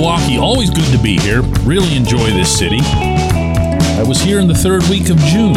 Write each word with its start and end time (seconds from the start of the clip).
Milwaukee. 0.00 0.38
Always 0.38 0.70
good 0.70 0.90
to 0.96 0.98
be 1.02 1.18
here. 1.18 1.42
Really 1.62 1.94
enjoy 1.94 2.30
this 2.30 2.58
city. 2.58 2.78
I 2.80 4.02
was 4.08 4.18
here 4.18 4.40
in 4.40 4.48
the 4.48 4.54
third 4.54 4.82
week 4.84 5.10
of 5.10 5.18
June 5.18 5.54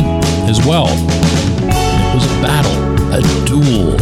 as 0.49 0.59
well. 0.65 0.87
It 0.89 2.13
was 2.13 2.25
a 2.25 2.41
battle, 2.41 2.73
a 3.13 3.21
duel, 3.45 3.93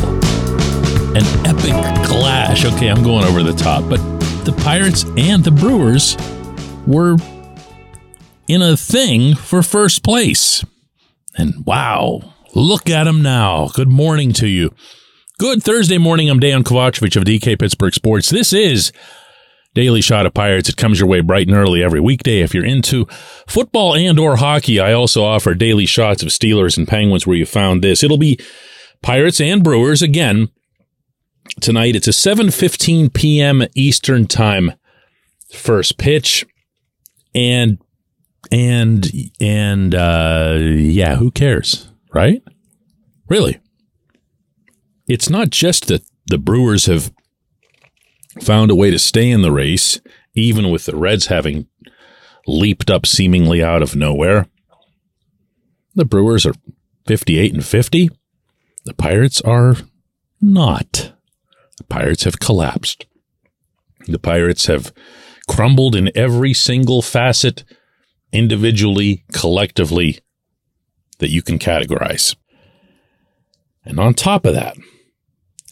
an 1.15 1.23
epic 1.45 2.07
clash. 2.07 2.65
Okay, 2.65 2.88
I'm 2.88 3.03
going 3.03 3.23
over 3.23 3.43
the 3.43 3.53
top, 3.53 3.88
but 3.88 3.99
the 4.43 4.51
Pirates 4.63 5.03
and 5.15 5.43
the 5.43 5.51
Brewers 5.51 6.17
were 6.87 7.17
in 8.47 8.63
a 8.63 8.75
thing 8.75 9.35
for 9.35 9.61
first 9.61 10.03
place. 10.03 10.65
And 11.37 11.63
wow, 11.67 12.33
look 12.55 12.89
at 12.89 13.03
them 13.03 13.21
now. 13.21 13.67
Good 13.75 13.89
morning 13.89 14.33
to 14.33 14.47
you. 14.47 14.73
Good 15.38 15.61
Thursday 15.61 15.99
morning. 15.99 16.31
I'm 16.31 16.39
Dejan 16.39 16.63
Kovacevic 16.63 17.16
of 17.16 17.25
DK 17.25 17.59
Pittsburgh 17.59 17.94
Sports. 17.94 18.31
This 18.31 18.53
is 18.53 18.91
Daily 19.73 20.02
Shot 20.02 20.25
of 20.25 20.34
Pirates. 20.34 20.70
It 20.70 20.77
comes 20.77 20.99
your 20.99 21.07
way 21.07 21.21
bright 21.21 21.48
and 21.48 21.55
early 21.55 21.84
every 21.84 21.99
weekday. 21.99 22.41
If 22.41 22.53
you're 22.53 22.66
into 22.66 23.05
football 23.48 23.95
and 23.95 24.20
or 24.20 24.35
hockey, 24.35 24.80
I 24.80 24.94
also 24.94 25.23
offer 25.23 25.53
daily 25.53 25.85
shots 25.85 26.23
of 26.23 26.30
Steelers 26.30 26.77
and 26.77 26.88
Penguins 26.88 27.25
where 27.25 27.38
you 27.38 27.45
found 27.45 27.81
this. 27.81 28.03
It'll 28.03 28.17
be 28.17 28.39
Pirates 29.02 29.39
and 29.39 29.63
Brewers 29.63 30.02
again 30.02 30.49
tonight. 31.61 31.95
It's 31.95 32.07
a 32.07 32.11
7:15 32.11 33.13
p.m. 33.13 33.63
Eastern 33.75 34.27
Time 34.27 34.73
first 35.53 35.97
pitch 35.97 36.45
and 37.35 37.77
and 38.52 39.09
and 39.39 39.95
uh 39.95 40.58
yeah, 40.59 41.16
who 41.16 41.31
cares, 41.31 41.89
right? 42.13 42.41
Really. 43.30 43.59
It's 45.08 45.30
not 45.30 45.49
just 45.49 45.88
that 45.88 46.03
the 46.27 46.38
Brewers 46.38 46.86
have 46.86 47.11
found 48.39 48.71
a 48.71 48.75
way 48.75 48.91
to 48.91 48.99
stay 48.99 49.29
in 49.29 49.41
the 49.41 49.51
race, 49.51 49.99
even 50.33 50.69
with 50.69 50.85
the 50.85 50.95
Reds 50.95 51.27
having 51.27 51.67
leaped 52.47 52.89
up 52.89 53.05
seemingly 53.05 53.63
out 53.63 53.81
of 53.81 53.95
nowhere. 53.95 54.47
The 55.95 56.05
Brewers 56.05 56.45
are 56.45 56.55
58 57.07 57.53
and 57.53 57.65
50. 57.65 58.09
The 58.85 58.93
Pirates 58.93 59.41
are 59.41 59.75
not. 60.39 61.13
The 61.77 61.83
Pirates 61.83 62.23
have 62.23 62.39
collapsed. 62.39 63.05
The 64.07 64.19
Pirates 64.19 64.65
have 64.67 64.93
crumbled 65.47 65.95
in 65.95 66.11
every 66.15 66.53
single 66.53 67.02
facet, 67.02 67.63
individually, 68.31 69.25
collectively, 69.33 70.19
that 71.19 71.29
you 71.29 71.41
can 71.41 71.59
categorize. 71.59 72.35
And 73.83 73.99
on 73.99 74.13
top 74.13 74.45
of 74.45 74.53
that, 74.53 74.77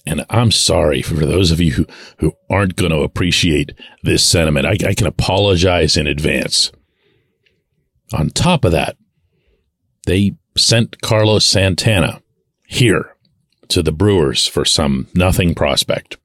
and 0.09 0.25
I'm 0.27 0.49
sorry 0.49 1.03
for 1.03 1.23
those 1.23 1.51
of 1.51 1.61
you 1.61 1.73
who, 1.73 1.85
who 2.17 2.33
aren't 2.49 2.75
going 2.75 2.89
to 2.89 3.01
appreciate 3.01 3.73
this 4.01 4.25
sentiment. 4.25 4.65
I, 4.65 4.89
I 4.89 4.93
can 4.95 5.05
apologize 5.05 5.95
in 5.95 6.07
advance. 6.07 6.71
On 8.11 8.31
top 8.31 8.65
of 8.65 8.71
that, 8.71 8.97
they 10.07 10.35
sent 10.57 11.01
Carlos 11.03 11.45
Santana 11.45 12.23
here 12.67 13.15
to 13.67 13.83
the 13.83 13.91
Brewers 13.91 14.47
for 14.47 14.65
some 14.65 15.07
nothing 15.13 15.53
prospect 15.53 16.17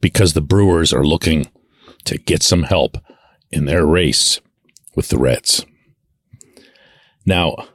because 0.00 0.32
the 0.32 0.40
Brewers 0.40 0.92
are 0.92 1.04
looking 1.04 1.46
to 2.04 2.18
get 2.18 2.42
some 2.42 2.64
help 2.64 2.98
in 3.52 3.66
their 3.66 3.86
race 3.86 4.40
with 4.96 5.08
the 5.08 5.18
Reds. 5.18 5.64
Now, 7.24 7.68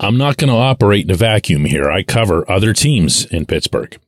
I'm 0.00 0.16
not 0.16 0.36
going 0.36 0.50
to 0.50 0.56
operate 0.56 1.04
in 1.04 1.10
a 1.10 1.16
vacuum 1.16 1.64
here. 1.64 1.90
I 1.90 2.02
cover 2.04 2.48
other 2.50 2.72
teams 2.72 3.24
in 3.26 3.46
Pittsburgh. 3.46 3.98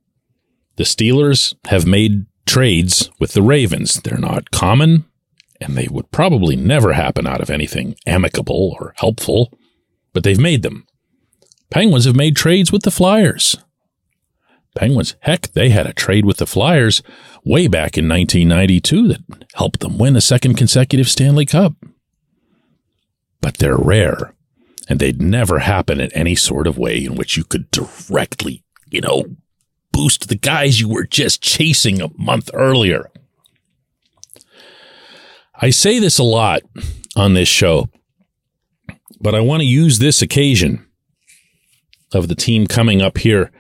The 0.77 0.85
Steelers 0.85 1.55
have 1.67 1.87
made 1.87 2.27
trades 2.47 3.11
with 3.19 3.33
the 3.33 3.43
Ravens. 3.43 4.01
They're 4.01 4.17
not 4.17 4.53
common, 4.53 5.05
and 5.61 5.77
they 5.77 5.89
would 5.91 6.13
probably 6.13 6.55
never 6.55 6.93
happen 6.93 7.27
out 7.27 7.41
of 7.41 7.51
anything 7.51 7.97
amicable 8.07 8.77
or 8.79 8.95
helpful, 8.99 9.53
but 10.13 10.23
they've 10.23 10.39
made 10.39 10.63
them. 10.63 10.87
Penguins 11.71 12.05
have 12.05 12.17
made 12.17 12.37
trades 12.37 12.71
with 12.71 12.83
the 12.83 12.91
Flyers. 12.91 13.57
Penguins, 14.77 15.17
heck, 15.21 15.49
they 15.53 15.71
had 15.71 15.87
a 15.87 15.93
trade 15.93 16.25
with 16.25 16.37
the 16.37 16.47
Flyers 16.47 17.03
way 17.45 17.67
back 17.67 17.99
in 17.99 18.09
1992 18.09 19.09
that 19.09 19.45
helped 19.55 19.81
them 19.81 19.99
win 19.99 20.15
a 20.15 20.21
second 20.21 20.55
consecutive 20.55 21.09
Stanley 21.09 21.47
Cup. 21.47 21.75
But 23.41 23.59
they're 23.59 23.77
rare 23.77 24.35
and 24.91 24.99
they'd 24.99 25.23
never 25.23 25.61
happen 25.61 26.01
in 26.01 26.13
any 26.13 26.35
sort 26.35 26.67
of 26.67 26.77
way 26.77 27.05
in 27.05 27.15
which 27.15 27.37
you 27.37 27.45
could 27.45 27.71
directly, 27.71 28.65
you 28.91 29.01
know, 29.01 29.25
boost 29.93 30.29
the 30.29 30.35
guys 30.35 30.81
you 30.81 30.89
were 30.89 31.07
just 31.07 31.41
chasing 31.41 32.03
a 32.03 32.11
month 32.19 32.51
earlier. 32.53 33.09
I 35.55 35.71
say 35.71 36.01
this 36.01 36.19
a 36.19 36.25
lot 36.25 36.63
on 37.15 37.35
this 37.35 37.49
show, 37.49 37.89
but 39.21 39.33
I 39.33 39.41
want 39.41 39.61
to 39.61 39.67
use 39.67 40.01
this 40.01 40.23
occasion 40.23 40.85
of 42.13 42.27
the 42.27 42.35
team 42.35 42.67
coming 42.67 43.01
up 43.01 43.19
here 43.19 43.53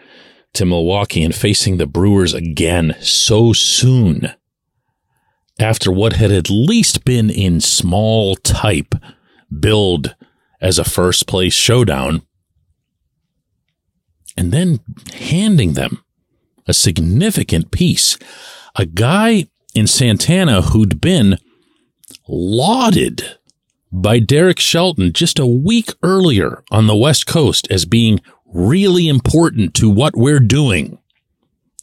to 0.54 0.66
Milwaukee 0.66 1.22
and 1.22 1.34
facing 1.34 1.76
the 1.76 1.86
Brewers 1.86 2.34
again 2.34 2.96
so 3.00 3.52
soon 3.52 4.34
after 5.60 5.92
what 5.92 6.14
had 6.14 6.32
at 6.32 6.50
least 6.50 7.04
been 7.04 7.30
in 7.30 7.60
small 7.60 8.34
type 8.34 8.96
billed 9.60 10.16
as 10.60 10.78
a 10.78 10.84
first 10.84 11.26
place 11.26 11.54
showdown 11.54 12.22
and 14.36 14.52
then 14.52 14.80
handing 15.14 15.74
them 15.74 16.04
a 16.66 16.74
significant 16.74 17.70
piece. 17.70 18.16
A 18.76 18.86
guy 18.86 19.46
in 19.74 19.86
Santana 19.86 20.62
who'd 20.62 21.00
been 21.00 21.38
lauded 22.28 23.38
by 23.92 24.18
Derek 24.18 24.60
Shelton 24.60 25.12
just 25.12 25.38
a 25.38 25.46
week 25.46 25.90
earlier 26.02 26.62
on 26.70 26.86
the 26.86 26.96
West 26.96 27.26
Coast 27.26 27.66
as 27.70 27.84
being 27.84 28.20
really 28.46 29.08
important 29.08 29.74
to 29.74 29.90
what 29.90 30.16
we're 30.16 30.40
doing, 30.40 30.98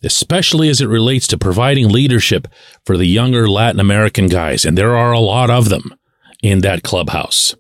especially 0.04 0.70
as 0.70 0.80
it 0.82 0.88
relates 0.88 1.28
to 1.28 1.38
providing 1.38 1.90
leadership 1.90 2.48
for 2.86 2.98
the 2.98 3.06
younger 3.06 3.50
Latin 3.50 3.80
American 3.80 4.28
guys. 4.28 4.64
And 4.66 4.78
there 4.78 4.96
are 4.96 5.12
a 5.12 5.20
lot 5.20 5.50
of 5.50 5.70
them 5.70 5.94
in 6.42 6.60
that 6.62 6.84
clubhouse. 6.84 7.56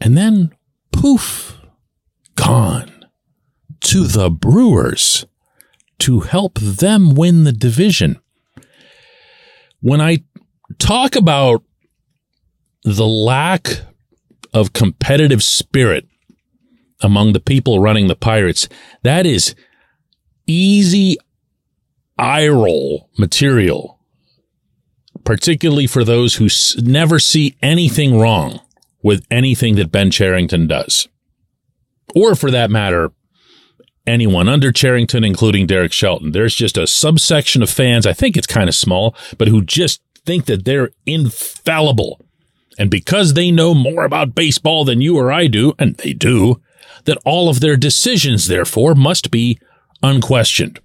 And 0.00 0.16
then 0.16 0.54
poof, 0.92 1.58
gone 2.34 3.06
to 3.80 4.04
the 4.04 4.30
Brewers 4.30 5.26
to 5.98 6.20
help 6.20 6.58
them 6.58 7.14
win 7.14 7.44
the 7.44 7.52
division. 7.52 8.20
When 9.80 10.00
I 10.00 10.24
talk 10.78 11.16
about 11.16 11.62
the 12.84 13.06
lack 13.06 13.80
of 14.54 14.72
competitive 14.72 15.42
spirit 15.42 16.06
among 17.00 17.32
the 17.32 17.40
people 17.40 17.80
running 17.80 18.06
the 18.08 18.16
Pirates, 18.16 18.68
that 19.02 19.26
is 19.26 19.54
easy 20.46 21.16
eye 22.16 22.48
roll 22.48 23.10
material, 23.18 24.00
particularly 25.24 25.86
for 25.86 26.04
those 26.04 26.36
who 26.36 26.48
never 26.82 27.18
see 27.18 27.56
anything 27.62 28.18
wrong 28.18 28.60
with 29.02 29.24
anything 29.30 29.76
that 29.76 29.92
Ben 29.92 30.10
Cherington 30.10 30.66
does. 30.66 31.08
Or 32.14 32.34
for 32.34 32.50
that 32.50 32.70
matter, 32.70 33.12
anyone 34.06 34.48
under 34.48 34.72
Cherington, 34.72 35.24
including 35.24 35.66
Derek 35.66 35.92
Shelton. 35.92 36.32
There's 36.32 36.54
just 36.54 36.78
a 36.78 36.86
subsection 36.86 37.62
of 37.62 37.70
fans, 37.70 38.06
I 38.06 38.12
think 38.12 38.36
it's 38.36 38.46
kind 38.46 38.68
of 38.68 38.74
small, 38.74 39.14
but 39.36 39.48
who 39.48 39.62
just 39.62 40.00
think 40.24 40.46
that 40.46 40.64
they're 40.64 40.90
infallible. 41.06 42.20
And 42.78 42.90
because 42.90 43.34
they 43.34 43.50
know 43.50 43.74
more 43.74 44.04
about 44.04 44.34
baseball 44.34 44.84
than 44.84 45.00
you 45.00 45.16
or 45.16 45.32
I 45.32 45.46
do, 45.46 45.74
and 45.78 45.96
they 45.96 46.12
do, 46.12 46.60
that 47.04 47.18
all 47.24 47.48
of 47.48 47.60
their 47.60 47.76
decisions, 47.76 48.46
therefore, 48.46 48.94
must 48.94 49.30
be 49.30 49.58
unquestioned. 50.02 50.80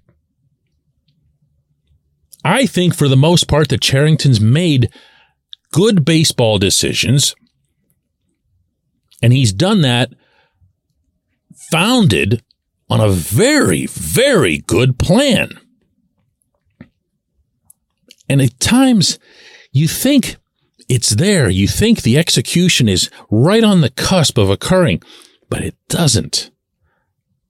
I 2.44 2.66
think 2.66 2.94
for 2.94 3.08
the 3.08 3.16
most 3.16 3.48
part 3.48 3.68
that 3.70 3.80
Cherington's 3.80 4.40
made 4.40 4.90
good 5.72 6.04
baseball 6.04 6.58
decisions 6.58 7.34
and 9.24 9.32
he's 9.32 9.54
done 9.54 9.80
that 9.80 10.12
founded 11.54 12.42
on 12.90 13.00
a 13.00 13.08
very, 13.08 13.86
very 13.86 14.58
good 14.58 14.98
plan. 14.98 15.58
And 18.28 18.42
at 18.42 18.60
times 18.60 19.18
you 19.72 19.88
think 19.88 20.36
it's 20.90 21.16
there. 21.16 21.48
You 21.48 21.66
think 21.66 22.02
the 22.02 22.18
execution 22.18 22.86
is 22.86 23.08
right 23.30 23.64
on 23.64 23.80
the 23.80 23.88
cusp 23.88 24.36
of 24.36 24.50
occurring, 24.50 25.00
but 25.48 25.64
it 25.64 25.76
doesn't. 25.88 26.50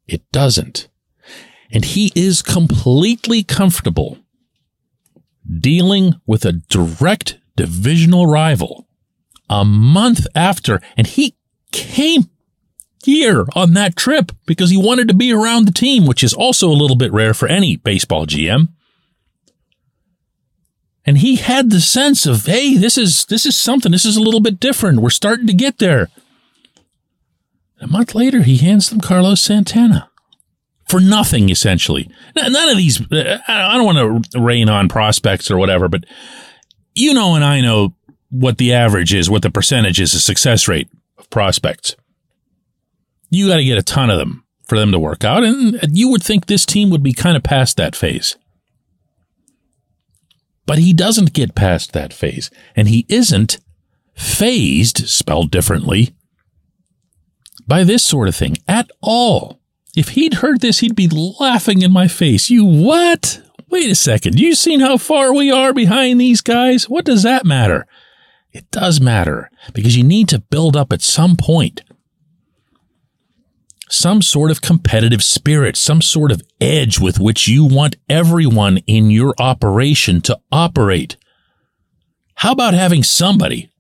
It 0.06 0.23
doesn't. 0.31 0.87
And 1.73 1.85
he 1.85 2.12
is 2.15 2.41
completely 2.41 3.43
comfortable 3.43 4.19
dealing 5.59 6.15
with 6.25 6.44
a 6.44 6.53
direct 6.53 7.41
divisional 7.56 8.29
rival 8.29 8.87
a 9.50 9.65
month 9.65 10.29
after, 10.37 10.81
and 10.97 11.09
he 11.09 11.35
came 11.75 12.31
here 13.05 13.44
on 13.55 13.75
that 13.75 13.97
trip 13.97 14.32
because 14.47 14.71
he 14.71 14.79
wanted 14.79 15.09
to 15.09 15.15
be 15.15 15.32
around 15.32 15.67
the 15.67 15.73
team, 15.73 16.06
which 16.06 16.25
is 16.25 16.32
also 16.32 16.69
a 16.69 16.73
little 16.73 16.97
bit 16.97 17.12
rare 17.12 17.35
for 17.35 17.47
any 17.47 17.76
baseball 17.76 18.26
GM. 18.26 18.69
And 21.05 21.19
he 21.19 21.37
had 21.37 21.69
the 21.69 21.81
sense 21.81 22.25
of, 22.25 22.47
hey, 22.47 22.76
this 22.79 22.97
is 22.97 23.26
this 23.26 23.44
is 23.44 23.59
something. 23.59 23.93
This 23.93 24.06
is 24.06 24.17
a 24.17 24.23
little 24.23 24.41
bit 24.41 24.59
different. 24.59 25.00
We're 25.00 25.11
starting 25.11 25.47
to 25.49 25.53
get 25.53 25.79
there. 25.79 26.09
A 27.81 27.87
month 27.87 28.15
later, 28.15 28.43
he 28.43 28.56
hands 28.56 28.88
them 28.88 29.03
Carlos 29.03 29.43
Santana 29.43 30.09
for 30.87 31.00
nothing, 31.00 31.50
essentially. 31.50 32.09
None 32.35 32.69
of 32.71 32.79
these, 32.79 33.00
uh, 33.12 33.38
I 33.47 33.76
don't 33.76 33.85
want 33.85 34.32
to 34.32 34.41
rain 34.41 34.71
on 34.71 34.88
prospects 34.88 35.50
or 35.50 35.59
whatever, 35.59 35.88
but 35.88 36.05
you 36.94 37.12
know, 37.12 37.35
and 37.35 37.44
I 37.44 37.61
know 37.61 37.94
what 38.31 38.56
the 38.56 38.73
average 38.73 39.12
is, 39.12 39.29
what 39.29 39.43
the 39.43 39.50
percentage 39.50 40.00
is, 40.00 40.12
the 40.12 40.21
success 40.21 40.69
rate 40.69 40.88
of 41.25 41.31
prospects. 41.31 41.97
You 43.31 43.49
got 43.49 43.56
to 43.56 43.65
get 43.65 43.79
a 43.79 43.82
ton 43.82 44.11
of 44.11 44.19
them 44.19 44.44
for 44.69 44.79
them 44.79 44.93
to 44.93 44.99
work 44.99 45.25
out. 45.25 45.43
And 45.43 45.97
you 45.97 46.09
would 46.11 46.23
think 46.23 46.47
this 46.47 46.65
team 46.65 46.91
would 46.91 47.03
be 47.03 47.12
kind 47.12 47.37
of 47.37 47.43
past 47.43 47.76
that 47.76 47.97
phase. 47.97 48.37
But 50.67 50.79
he 50.79 50.93
doesn't 50.93 51.32
get 51.32 51.55
past 51.55 51.93
that 51.93 52.12
phase. 52.12 52.50
And 52.76 52.88
he 52.88 53.06
isn't 53.09 53.59
phased, 54.15 55.09
spelled 55.09 55.50
differently, 55.50 56.15
by 57.67 57.85
this 57.85 58.05
sort 58.05 58.29
of 58.29 58.37
thing 58.37 58.56
at 58.69 58.91
all. 59.03 59.61
If 59.97 60.11
he'd 60.11 60.35
heard 60.35 60.61
this, 60.61 60.81
he'd 60.81 60.97
be 60.97 61.09
laughing 61.09 61.82
in 61.82 61.93
my 61.93 62.09
face. 62.09 62.50
You 62.50 62.65
what? 62.65 63.43
Wait 63.69 63.91
a 63.91 63.94
second. 63.94 64.38
You 64.38 64.55
seen 64.55 64.81
how 64.81 64.97
far 64.97 65.35
we 65.35 65.50
are 65.50 65.73
behind 65.73 66.21
these 66.21 66.41
guys? 66.41 66.88
What 66.88 67.05
does 67.05 67.23
that 67.23 67.44
matter? 67.44 67.87
It 68.54 68.70
does 68.70 69.00
matter 69.00 69.50
because 69.74 69.96
you 69.96 70.04
need 70.04 70.28
to 70.28 70.38
build 70.38 70.76
up 70.76 70.92
at 70.92 71.02
some 71.02 71.36
point 71.36 71.82
some 73.90 74.22
sort 74.22 74.50
of 74.50 74.62
competitive 74.62 75.22
spirit, 75.22 75.76
some 75.76 76.00
sort 76.00 76.32
of 76.32 76.42
edge 76.60 76.98
with 76.98 77.18
which 77.18 77.46
you 77.46 77.64
want 77.64 77.96
everyone 78.08 78.78
in 78.86 79.10
your 79.10 79.34
operation 79.38 80.20
to 80.22 80.38
operate. 80.50 81.16
How 82.36 82.52
about 82.52 82.74
having 82.74 83.02
somebody 83.02 83.70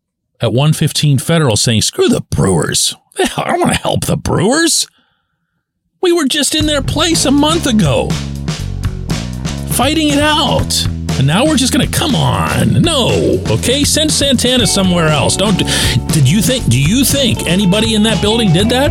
at 0.40 0.52
115 0.52 1.18
Federal 1.18 1.56
saying, 1.56 1.82
screw 1.82 2.08
the 2.08 2.20
Brewers. 2.20 2.94
I 3.18 3.44
don't 3.46 3.60
want 3.60 3.72
to 3.72 3.80
help 3.80 4.04
the 4.04 4.16
Brewers. 4.16 4.86
We 6.02 6.12
were 6.12 6.26
just 6.26 6.54
in 6.54 6.66
their 6.66 6.82
place 6.82 7.24
a 7.24 7.30
month 7.30 7.66
ago, 7.66 8.10
fighting 9.70 10.08
it 10.08 10.18
out. 10.18 10.86
And 11.18 11.26
now 11.26 11.44
we're 11.46 11.56
just 11.56 11.72
going 11.72 11.88
to 11.88 11.98
come 11.98 12.14
on. 12.14 12.82
No. 12.82 13.42
Okay, 13.48 13.84
send 13.84 14.10
Santana 14.10 14.66
somewhere 14.66 15.08
else. 15.08 15.36
Don't 15.36 15.56
Did 15.56 16.28
you 16.28 16.42
think 16.42 16.66
do 16.68 16.80
you 16.80 17.04
think 17.04 17.46
anybody 17.46 17.94
in 17.94 18.02
that 18.02 18.20
building 18.20 18.52
did 18.52 18.68
that? 18.70 18.90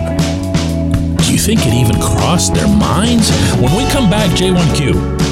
Do 1.20 1.32
you 1.32 1.38
think 1.38 1.62
it 1.66 1.74
even 1.74 1.96
crossed 2.02 2.54
their 2.54 2.68
minds? 2.68 3.30
When 3.56 3.76
we 3.76 3.90
come 3.92 4.10
back, 4.10 4.30
J1Q. 4.32 5.24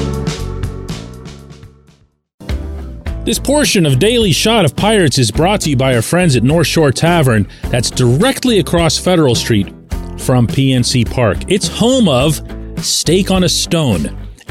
This 3.24 3.38
portion 3.38 3.86
of 3.86 4.00
Daily 4.00 4.32
Shot 4.32 4.64
of 4.64 4.74
Pirates 4.74 5.16
is 5.16 5.30
brought 5.30 5.60
to 5.62 5.70
you 5.70 5.76
by 5.76 5.94
our 5.94 6.02
friends 6.02 6.34
at 6.34 6.42
North 6.42 6.66
Shore 6.66 6.90
Tavern, 6.90 7.46
that's 7.70 7.88
directly 7.88 8.58
across 8.58 8.98
Federal 8.98 9.36
Street 9.36 9.68
from 10.18 10.48
PNC 10.48 11.08
Park. 11.08 11.38
It's 11.46 11.68
home 11.68 12.08
of 12.08 12.40
Steak 12.84 13.30
on 13.30 13.44
a 13.44 13.48
Stone, 13.48 14.21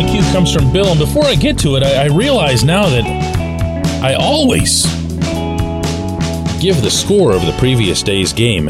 Today's 0.00 0.24
J1Q 0.24 0.32
comes 0.32 0.52
from 0.54 0.72
Bill, 0.72 0.88
and 0.88 0.98
before 0.98 1.24
I 1.24 1.34
get 1.34 1.58
to 1.58 1.76
it, 1.76 1.82
I, 1.82 2.04
I 2.04 2.06
realize 2.06 2.64
now 2.64 2.88
that 2.88 3.04
I 4.02 4.14
always 4.14 4.84
give 6.60 6.82
the 6.82 6.90
score 6.90 7.32
of 7.32 7.44
the 7.44 7.54
previous 7.58 8.02
day's 8.02 8.32
game 8.32 8.68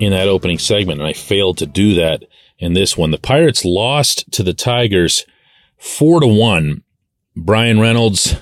in 0.00 0.12
that 0.12 0.28
opening 0.28 0.58
segment, 0.58 1.00
and 1.00 1.08
I 1.08 1.12
failed 1.12 1.58
to 1.58 1.66
do 1.66 1.94
that 1.94 2.24
in 2.58 2.72
this 2.72 2.96
one. 2.96 3.10
The 3.10 3.18
Pirates 3.18 3.64
lost 3.64 4.30
to 4.32 4.42
the 4.42 4.54
Tigers 4.54 5.26
four 5.76 6.20
to 6.20 6.26
one. 6.26 6.82
Bryan 7.36 7.80
Reynolds 7.80 8.36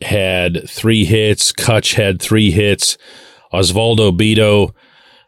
had 0.00 0.68
three 0.68 1.04
hits. 1.04 1.52
Kutch 1.52 1.94
had 1.94 2.20
three 2.20 2.50
hits. 2.50 2.96
Osvaldo 3.52 4.16
Bido 4.16 4.74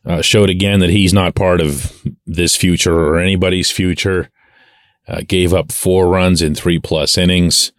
uh, 0.07 0.23
showed 0.23 0.49
again 0.49 0.81
that 0.81 0.91
he's 0.91 1.13
not 1.13 1.35
part 1.35 1.61
of 1.61 2.03
this 2.25 2.57
future 2.57 2.95
or 2.95 3.19
anybody's 3.19 3.71
future 3.71 4.31
uh, 5.11 5.23
gave 5.27 5.53
up 5.53 5.73
four 5.73 6.09
runs 6.09 6.41
in 6.41 6.55
three 6.55 6.79
plus 6.79 7.19
innings, 7.19 7.73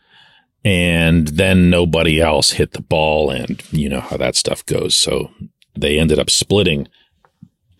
and 0.65 1.29
then 1.29 1.69
nobody 1.69 2.19
else 2.19 2.51
hit 2.51 2.73
the 2.73 2.81
ball, 2.81 3.29
and 3.29 3.63
you 3.71 3.87
know 3.87 4.01
how 4.01 4.17
that 4.17 4.35
stuff 4.35 4.65
goes. 4.65 4.95
So 4.95 5.31
they 5.75 5.97
ended 5.97 6.19
up 6.19 6.29
splitting 6.29 6.89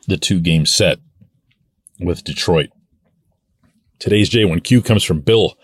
the 0.08 0.18
two 0.18 0.40
game 0.40 0.66
set 0.66 1.00
with 2.00 2.24
Detroit. 2.24 2.70
Today's 4.00 4.30
J1Q 4.30 4.86
comes 4.86 5.04
from 5.04 5.20
Bill, 5.20 5.58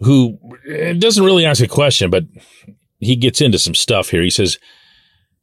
who 0.00 0.38
eh, 0.68 0.92
doesn't 0.92 1.24
really 1.24 1.46
ask 1.46 1.62
a 1.62 1.68
question, 1.68 2.10
but 2.10 2.24
he 3.00 3.16
gets 3.16 3.40
into 3.40 3.58
some 3.58 3.74
stuff 3.74 4.10
here. 4.10 4.22
He 4.22 4.30
says, 4.30 4.58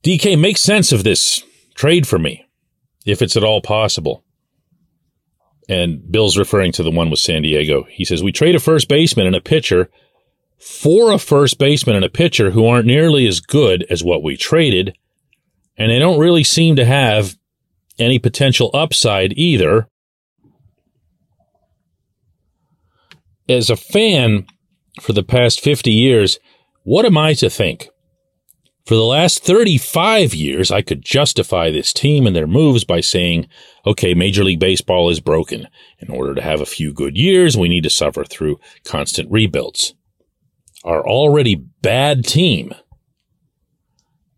DK, 0.04 0.40
make 0.40 0.58
sense 0.58 0.92
of 0.92 1.04
this 1.04 1.44
trade 1.74 2.08
for 2.08 2.20
me, 2.20 2.46
if 3.06 3.22
it's 3.22 3.36
at 3.36 3.44
all 3.44 3.62
possible 3.62 4.25
and 5.68 6.12
Bill's 6.12 6.38
referring 6.38 6.72
to 6.74 6.84
the 6.84 6.92
one 6.92 7.10
with 7.10 7.20
San 7.20 7.42
Diego. 7.42 7.84
He 7.90 8.06
says, 8.06 8.24
We 8.24 8.32
trade 8.32 8.56
a 8.56 8.60
first 8.60 8.88
baseman 8.88 9.28
and 9.28 9.36
a 9.36 9.42
pitcher 9.42 9.90
for 10.60 11.12
a 11.12 11.20
first 11.20 11.58
baseman 11.58 11.96
and 11.96 12.06
a 12.06 12.10
pitcher 12.10 12.52
who 12.52 12.66
aren't 12.66 12.88
nearly 12.88 13.28
as 13.28 13.40
good 13.40 13.86
as 13.90 14.04
what 14.04 14.24
we 14.24 14.38
traded, 14.38 14.98
and 15.78 15.92
they 15.92 16.00
don't 16.00 16.20
really 16.20 16.44
seem 16.44 16.76
to 16.76 16.86
have 16.86 17.36
any 18.00 18.20
potential 18.20 18.72
upside 18.74 19.38
either. 19.38 19.88
As 23.48 23.70
a 23.70 23.76
fan 23.76 24.48
for 25.02 25.14
the 25.14 25.24
past 25.24 25.60
50 25.60 25.92
years, 25.92 26.40
what 26.84 27.06
am 27.06 27.18
I 27.18 27.34
to 27.36 27.50
think? 27.50 27.90
For 28.86 28.94
the 28.94 29.04
last 29.04 29.44
35 29.44 30.36
years, 30.36 30.70
I 30.70 30.84
could 30.84 31.02
justify 31.02 31.72
this 31.72 31.92
team 31.92 32.28
and 32.28 32.36
their 32.36 32.46
moves 32.46 32.84
by 32.84 33.02
saying, 33.02 33.48
okay, 33.84 34.14
Major 34.14 34.44
League 34.44 34.60
Baseball 34.60 35.10
is 35.10 35.20
broken. 35.20 35.68
In 35.98 36.12
order 36.12 36.36
to 36.36 36.42
have 36.44 36.62
a 36.62 36.68
few 36.68 36.94
good 36.94 37.18
years, 37.18 37.58
we 37.58 37.68
need 37.68 37.82
to 37.86 37.90
suffer 37.90 38.24
through 38.24 38.60
constant 38.84 39.32
rebuilds. 39.32 39.96
Our 40.84 41.04
already 41.04 41.56
bad 41.56 42.26
team 42.26 42.76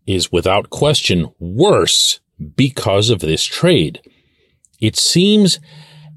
is 0.06 0.32
without 0.32 0.70
question 0.70 1.30
worse 1.38 2.20
because 2.56 3.10
of 3.10 3.20
this 3.20 3.44
trade. 3.44 4.00
It 4.80 4.96
seems 4.96 5.60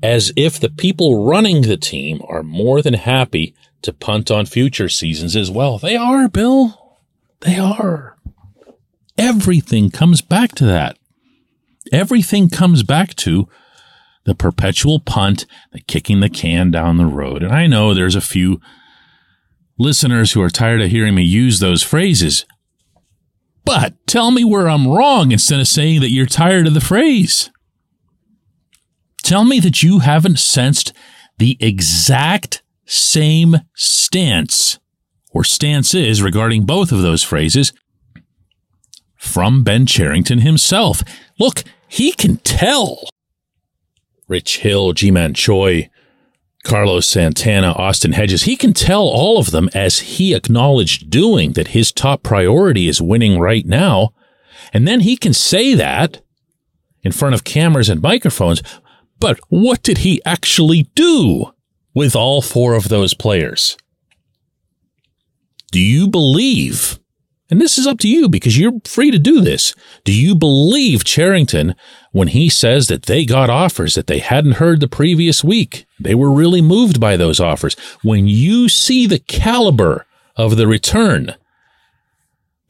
as 0.02 0.32
if 0.38 0.58
the 0.58 0.70
people 0.70 1.26
running 1.26 1.64
the 1.64 1.76
team 1.76 2.22
are 2.30 2.44
more 2.44 2.82
than 2.82 2.94
happy 2.94 3.54
to 3.82 3.92
punt 3.92 4.32
on 4.32 4.46
future 4.46 4.88
seasons 4.88 5.36
as 5.36 5.52
well. 5.52 5.78
They 5.78 5.98
are, 5.98 6.30
Bill. 6.30 6.78
They 7.42 7.58
are. 7.58 8.16
Everything 9.22 9.90
comes 9.90 10.22
back 10.22 10.56
to 10.56 10.66
that. 10.66 10.98
Everything 11.92 12.50
comes 12.50 12.84
back 12.84 13.16
to 13.16 13.48
the 14.26 14.36
perpetual 14.36 15.00
punt, 15.00 15.46
the 15.72 15.82
kicking 15.82 16.20
the 16.20 16.30
can 16.30 16.72
down 16.72 16.98
the 16.98 17.06
road. 17.06 17.44
And 17.44 17.54
I 17.54 17.68
know 17.68 17.94
there's 17.94 18.16
a 18.16 18.22
few 18.22 18.60
listeners 19.78 20.32
who 20.32 20.42
are 20.42 20.50
tired 20.50 20.82
of 20.82 20.92
hearing 20.92 21.16
me 21.16 21.24
use 21.24 21.60
those 21.60 21.84
phrases. 21.84 22.46
But 23.66 23.96
tell 24.08 24.32
me 24.32 24.44
where 24.44 24.68
I'm 24.68 24.88
wrong 24.88 25.32
instead 25.32 25.60
of 25.60 25.68
saying 25.68 26.02
that 26.02 26.10
you're 26.10 26.26
tired 26.26 26.68
of 26.68 26.74
the 26.74 26.82
phrase. 26.82 27.50
Tell 29.24 29.44
me 29.44 29.60
that 29.60 29.84
you 29.84 30.00
haven't 30.00 30.40
sensed 30.40 30.94
the 31.38 31.58
exact 31.60 32.64
same 32.86 33.58
stance 33.76 34.80
or 35.32 35.44
stances 35.44 36.22
regarding 36.22 36.66
both 36.66 36.92
of 36.92 37.02
those 37.02 37.24
phrases 37.24 37.72
from 39.22 39.64
Ben 39.64 39.86
Cherington 39.86 40.40
himself. 40.40 41.04
Look, 41.40 41.64
he 41.88 42.12
can 42.12 42.38
tell. 42.38 43.08
Rich 44.28 44.60
Hill, 44.60 44.94
Ji-Man 44.94 45.36
Choi, 45.36 45.90
Carlos 46.64 47.06
Santana, 47.06 47.72
Austin 47.74 48.14
Hedges, 48.14 48.44
he 48.44 48.56
can 48.56 48.74
tell 48.74 49.04
all 49.04 49.38
of 49.38 49.52
them 49.52 49.70
as 49.76 50.00
he 50.00 50.34
acknowledged 50.34 51.12
doing 51.12 51.54
that 51.54 51.70
his 51.70 51.92
top 51.92 52.24
priority 52.24 52.88
is 52.88 53.02
winning 53.02 53.40
right 53.40 53.66
now. 53.66 54.10
And 54.74 54.88
then 54.88 55.02
he 55.02 55.16
can 55.16 55.34
say 55.34 55.76
that 55.76 56.22
in 57.04 57.12
front 57.12 57.36
of 57.36 57.44
cameras 57.44 57.90
and 57.90 58.02
microphones. 58.02 58.64
But 59.20 59.40
what 59.50 59.84
did 59.84 60.00
he 60.00 60.20
actually 60.26 60.90
do 60.96 61.52
with 61.94 62.16
all 62.16 62.42
four 62.42 62.74
of 62.74 62.90
those 62.90 63.14
players? 63.14 63.78
Do 65.72 65.80
you 65.80 66.08
believe, 66.08 67.00
and 67.52 67.60
this 67.60 67.78
is 67.78 67.86
up 67.86 68.00
to 68.00 68.08
you 68.08 68.30
because 68.30 68.58
you're 68.58 68.80
free 68.86 69.12
to 69.12 69.20
do 69.20 69.42
this, 69.42 69.76
do 70.06 70.14
you 70.14 70.34
believe 70.36 71.04
Cherington 71.04 71.76
when 72.14 72.30
he 72.30 72.48
says 72.48 72.88
that 72.88 73.04
they 73.04 73.26
got 73.26 73.50
offers 73.50 73.94
that 73.96 74.08
they 74.08 74.20
hadn't 74.20 74.54
heard 74.54 74.80
the 74.80 74.88
previous 74.88 75.44
week? 75.44 75.86
They 76.00 76.16
were 76.16 76.32
really 76.32 76.62
moved 76.62 77.02
by 77.02 77.18
those 77.18 77.42
offers. 77.42 77.76
When 78.04 78.28
you 78.28 78.70
see 78.70 79.06
the 79.06 79.20
caliber 79.20 80.08
of 80.38 80.56
the 80.56 80.66
return, 80.66 81.36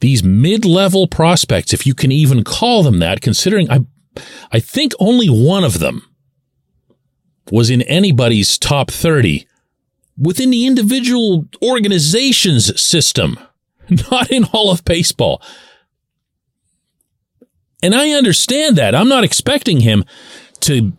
these 0.00 0.24
mid-level 0.24 1.06
prospects, 1.06 1.72
if 1.72 1.86
you 1.86 1.94
can 1.94 2.10
even 2.10 2.42
call 2.42 2.82
them 2.82 2.98
that, 2.98 3.20
considering 3.20 3.70
I, 3.70 3.86
I 4.50 4.58
think 4.58 4.94
only 4.98 5.28
one 5.28 5.62
of 5.62 5.78
them 5.78 6.02
was 7.52 7.70
in 7.70 7.82
anybody's 7.82 8.58
top 8.58 8.90
30 8.90 9.46
within 10.18 10.50
the 10.50 10.66
individual 10.66 11.46
organization's 11.62 12.82
system, 12.82 13.38
not 14.10 14.30
in 14.30 14.44
all 14.52 14.70
of 14.70 14.84
baseball. 14.84 15.42
And 17.82 17.94
I 17.94 18.10
understand 18.10 18.76
that. 18.76 18.94
I'm 18.94 19.08
not 19.08 19.24
expecting 19.24 19.80
him 19.80 20.04
to 20.60 20.92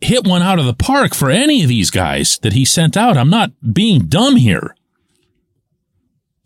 hit 0.00 0.26
one 0.26 0.42
out 0.42 0.58
of 0.58 0.64
the 0.64 0.74
park 0.74 1.14
for 1.14 1.30
any 1.30 1.62
of 1.62 1.68
these 1.68 1.90
guys 1.90 2.38
that 2.38 2.54
he 2.54 2.64
sent 2.64 2.96
out. 2.96 3.16
I'm 3.16 3.30
not 3.30 3.52
being 3.72 4.06
dumb 4.06 4.36
here. 4.36 4.74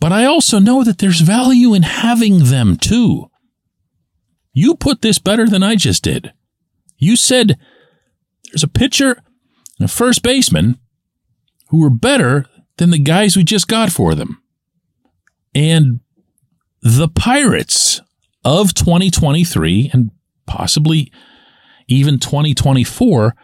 But 0.00 0.12
I 0.12 0.26
also 0.26 0.58
know 0.58 0.84
that 0.84 0.98
there's 0.98 1.20
value 1.20 1.72
in 1.72 1.82
having 1.82 2.44
them 2.44 2.76
too. 2.76 3.30
You 4.52 4.74
put 4.74 5.00
this 5.00 5.18
better 5.18 5.46
than 5.46 5.62
I 5.62 5.76
just 5.76 6.04
did. 6.04 6.32
You 6.98 7.16
said 7.16 7.58
there's 8.50 8.62
a 8.62 8.68
pitcher 8.68 9.22
and 9.78 9.86
a 9.86 9.88
first 9.88 10.22
baseman 10.22 10.78
who 11.68 11.80
were 11.80 11.90
better 11.90 12.46
than 12.76 12.90
the 12.90 12.98
guys 12.98 13.36
we 13.36 13.44
just 13.44 13.66
got 13.66 13.90
for 13.90 14.14
them. 14.14 14.42
And 15.54 16.00
the 16.82 17.08
Pirates 17.08 18.00
of 18.44 18.74
2023 18.74 19.90
and 19.92 20.10
possibly 20.46 21.10
even 21.88 22.18
2024 22.18 23.34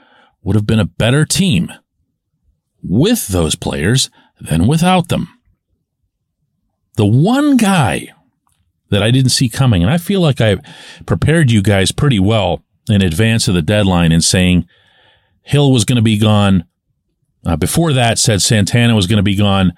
would 0.43 0.57
have 0.57 0.67
been 0.67 0.81
a 0.81 0.85
better 0.85 1.25
team 1.25 1.73
with 2.83 3.29
those 3.29 3.55
players 3.55 4.11
than 4.41 4.67
without 4.67 5.09
them. 5.09 5.29
The 6.97 7.07
one 7.07 7.57
guy 7.57 8.09
that 8.91 9.03
I 9.03 9.11
didn't 9.11 9.31
see 9.31 9.49
coming, 9.49 9.83
and 9.83 9.91
I 9.91 9.99
feel 9.99 10.21
like 10.21 10.41
I 10.41 10.57
prepared 11.07 11.51
you 11.51 11.63
guys 11.63 11.93
pretty 11.93 12.19
well 12.19 12.63
in 12.89 13.03
advance 13.03 13.49
of 13.49 13.55
the 13.55 13.63
deadline 13.63 14.13
in 14.13 14.21
saying 14.21 14.67
Hill 15.43 15.73
was 15.73 15.85
going 15.85 15.97
to 15.97 16.03
be 16.03 16.19
gone. 16.19 16.65
Uh, 17.47 17.57
before 17.57 17.93
that, 17.93 18.19
said 18.19 18.43
Santana 18.43 18.95
was 18.95 19.07
going 19.07 19.19
to 19.19 19.23
be 19.23 19.37
gone 19.37 19.73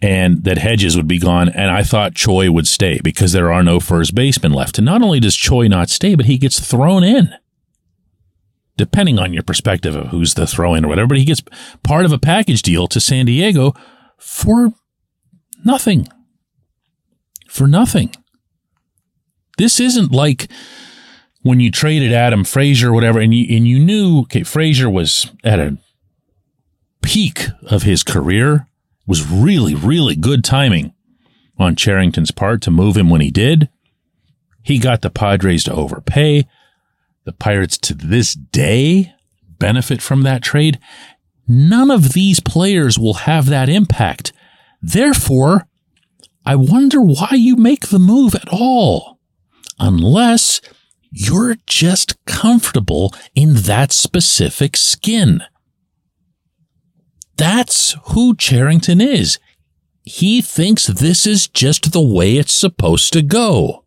and 0.00 0.44
that 0.44 0.58
Hedges 0.58 0.96
would 0.96 1.08
be 1.08 1.18
gone. 1.18 1.48
And 1.48 1.70
I 1.70 1.82
thought 1.82 2.14
Choi 2.14 2.50
would 2.50 2.66
stay 2.66 3.00
because 3.02 3.32
there 3.32 3.52
are 3.52 3.62
no 3.62 3.80
first 3.80 4.14
basemen 4.14 4.52
left. 4.52 4.78
And 4.78 4.84
not 4.84 5.02
only 5.02 5.20
does 5.20 5.36
Choi 5.36 5.66
not 5.66 5.90
stay, 5.90 6.14
but 6.14 6.26
he 6.26 6.38
gets 6.38 6.60
thrown 6.60 7.02
in. 7.02 7.30
Depending 8.76 9.18
on 9.18 9.32
your 9.32 9.42
perspective 9.42 9.96
of 9.96 10.08
who's 10.08 10.34
the 10.34 10.46
throw 10.46 10.74
in 10.74 10.84
or 10.84 10.88
whatever, 10.88 11.08
but 11.08 11.18
he 11.18 11.24
gets 11.24 11.42
part 11.82 12.04
of 12.04 12.12
a 12.12 12.18
package 12.18 12.62
deal 12.62 12.86
to 12.86 13.00
San 13.00 13.26
Diego 13.26 13.74
for 14.16 14.72
nothing. 15.64 16.06
For 17.48 17.66
nothing. 17.66 18.12
This 19.56 19.80
isn't 19.80 20.12
like 20.12 20.48
when 21.42 21.58
you 21.58 21.72
traded 21.72 22.12
Adam 22.12 22.44
Frazier 22.44 22.90
or 22.90 22.92
whatever, 22.92 23.18
and 23.18 23.34
you 23.34 23.56
and 23.56 23.66
you 23.66 23.80
knew 23.80 24.20
okay, 24.20 24.44
Frazier 24.44 24.88
was 24.88 25.32
at 25.42 25.58
a 25.58 25.76
peak 27.02 27.46
of 27.62 27.82
his 27.82 28.04
career, 28.04 28.67
was 29.08 29.28
really, 29.28 29.74
really 29.74 30.14
good 30.14 30.44
timing 30.44 30.92
on 31.58 31.74
Cherington's 31.74 32.30
part 32.30 32.60
to 32.62 32.70
move 32.70 32.96
him 32.96 33.08
when 33.08 33.22
he 33.22 33.30
did. 33.30 33.68
He 34.62 34.78
got 34.78 35.00
the 35.00 35.10
Padres 35.10 35.64
to 35.64 35.72
overpay. 35.72 36.46
The 37.24 37.32
Pirates 37.32 37.78
to 37.78 37.94
this 37.94 38.34
day 38.34 39.12
benefit 39.58 40.00
from 40.00 40.22
that 40.22 40.42
trade. 40.42 40.78
None 41.48 41.90
of 41.90 42.12
these 42.12 42.38
players 42.38 42.98
will 42.98 43.14
have 43.14 43.46
that 43.46 43.70
impact. 43.70 44.32
Therefore, 44.82 45.66
I 46.44 46.56
wonder 46.56 47.00
why 47.00 47.30
you 47.32 47.56
make 47.56 47.88
the 47.88 47.98
move 47.98 48.34
at 48.34 48.48
all. 48.52 49.18
Unless 49.78 50.60
you're 51.10 51.56
just 51.66 52.22
comfortable 52.26 53.14
in 53.34 53.54
that 53.54 53.90
specific 53.90 54.76
skin. 54.76 55.42
That's 57.38 57.96
who 58.08 58.34
Cherington 58.34 59.00
is. 59.00 59.38
He 60.02 60.42
thinks 60.42 60.86
this 60.86 61.26
is 61.26 61.48
just 61.48 61.92
the 61.92 62.02
way 62.02 62.36
it's 62.36 62.52
supposed 62.52 63.12
to 63.12 63.22
go. 63.22 63.84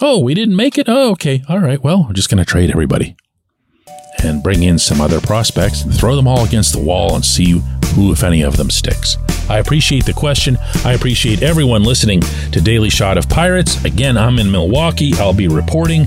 Oh, 0.00 0.18
we 0.18 0.34
didn't 0.34 0.56
make 0.56 0.76
it? 0.76 0.88
Oh, 0.88 1.12
okay. 1.12 1.42
All 1.48 1.60
right. 1.60 1.82
Well, 1.82 2.04
we're 2.06 2.14
just 2.14 2.28
going 2.28 2.44
to 2.44 2.50
trade 2.50 2.70
everybody 2.70 3.14
and 4.22 4.42
bring 4.42 4.62
in 4.62 4.78
some 4.78 5.00
other 5.00 5.20
prospects 5.20 5.84
and 5.84 5.94
throw 5.94 6.16
them 6.16 6.26
all 6.26 6.44
against 6.44 6.72
the 6.72 6.80
wall 6.80 7.14
and 7.14 7.24
see 7.24 7.60
who, 7.94 8.12
if 8.12 8.24
any 8.24 8.42
of 8.42 8.56
them, 8.56 8.70
sticks. 8.70 9.16
I 9.48 9.58
appreciate 9.58 10.06
the 10.06 10.12
question. 10.12 10.56
I 10.84 10.94
appreciate 10.94 11.42
everyone 11.42 11.84
listening 11.84 12.20
to 12.52 12.60
Daily 12.60 12.90
Shot 12.90 13.18
of 13.18 13.28
Pirates. 13.28 13.84
Again, 13.84 14.16
I'm 14.16 14.38
in 14.38 14.50
Milwaukee. 14.50 15.12
I'll 15.14 15.34
be 15.34 15.48
reporting 15.48 16.06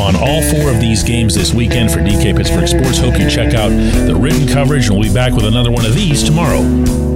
on 0.00 0.16
all 0.16 0.42
four 0.42 0.70
of 0.70 0.80
these 0.80 1.02
games 1.02 1.34
this 1.34 1.54
weekend 1.54 1.90
for 1.90 1.98
DK 2.00 2.36
Pittsburgh 2.36 2.68
Sports. 2.68 2.98
Hope 2.98 3.18
you 3.18 3.28
check 3.28 3.54
out 3.54 3.70
the 3.70 4.14
written 4.14 4.46
coverage, 4.46 4.88
and 4.88 4.98
we'll 4.98 5.08
be 5.08 5.14
back 5.14 5.32
with 5.32 5.44
another 5.44 5.70
one 5.70 5.86
of 5.86 5.94
these 5.94 6.22
tomorrow. 6.22 7.13